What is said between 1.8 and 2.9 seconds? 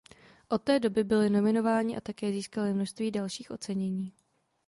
a také získali